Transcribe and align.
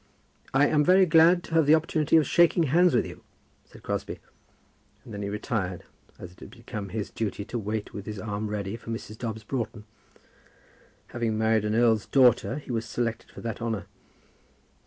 "I 0.51 0.65
am 0.65 0.83
very 0.83 1.05
glad 1.05 1.43
to 1.43 1.53
have 1.53 1.67
the 1.67 1.75
opportunity 1.75 2.17
of 2.17 2.25
shaking 2.25 2.63
hands 2.63 2.95
with 2.95 3.05
you," 3.05 3.23
said 3.65 3.83
Crosbie; 3.83 4.17
and 5.05 5.13
then 5.13 5.21
he 5.21 5.29
retired, 5.29 5.83
as 6.17 6.31
it 6.31 6.39
had 6.39 6.49
become 6.49 6.89
his 6.89 7.11
duty 7.11 7.45
to 7.45 7.59
wait 7.59 7.93
with 7.93 8.07
his 8.07 8.17
arm 8.17 8.47
ready 8.49 8.75
for 8.77 8.89
Mrs. 8.89 9.19
Dobbs 9.19 9.43
Broughton. 9.43 9.83
Having 11.09 11.37
married 11.37 11.65
an 11.65 11.75
earl's 11.75 12.07
daughter 12.07 12.55
he 12.55 12.71
was 12.71 12.85
selected 12.85 13.29
for 13.29 13.41
that 13.41 13.61
honour. 13.61 13.85